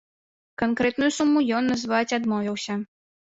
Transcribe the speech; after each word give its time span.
Канкрэтную 0.61 1.09
суму 1.17 1.43
ён 1.59 1.69
назваць 1.73 2.15
адмовіўся. 2.19 2.79